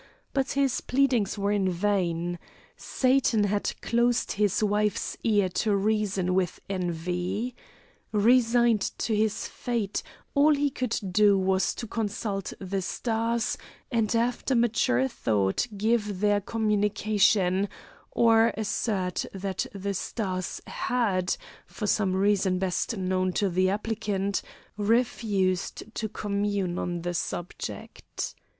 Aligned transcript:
But 0.33 0.53
his 0.53 0.81
pleadings 0.81 1.37
were 1.37 1.51
in 1.51 1.69
vain. 1.69 2.39
Satan 2.75 3.43
had 3.43 3.71
closed 3.83 4.31
his 4.31 4.63
wife's 4.63 5.15
ear 5.23 5.47
to 5.49 5.75
reason 5.75 6.33
with 6.33 6.59
envy. 6.67 7.53
Resigned 8.11 8.81
to 8.97 9.15
his 9.15 9.47
fate, 9.47 10.01
all 10.33 10.55
he 10.55 10.71
could 10.71 10.97
do 11.11 11.37
was 11.37 11.75
to 11.75 11.85
consult 11.85 12.51
the 12.59 12.81
stars, 12.81 13.59
and 13.91 14.15
after 14.15 14.55
mature 14.55 15.07
thought 15.07 15.67
give 15.77 16.19
their 16.19 16.41
communication, 16.41 17.69
or 18.09 18.55
assert 18.57 19.27
that 19.35 19.67
the 19.71 19.93
stars 19.93 20.61
had, 20.65 21.37
for 21.67 21.85
some 21.85 22.15
reason 22.15 22.57
best 22.57 22.97
known 22.97 23.33
to 23.33 23.49
the 23.51 23.69
applicant, 23.69 24.41
refused 24.77 25.93
to 25.93 26.09
commune 26.09 26.79
on 26.79 27.03
the 27.03 27.13
subject. 27.13 28.33